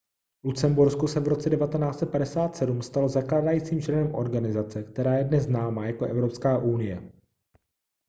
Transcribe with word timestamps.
lucembursko 0.43 1.07
se 1.07 1.19
v 1.19 1.27
roce 1.27 1.49
1957 1.49 2.81
stalo 2.81 3.09
zakládajícím 3.09 3.81
členem 3.81 4.15
organizace 4.15 4.83
která 4.83 5.13
je 5.13 5.23
dnes 5.23 5.43
známá 5.43 5.85
jako 5.85 6.05
evropská 6.05 6.57
unie 6.57 7.11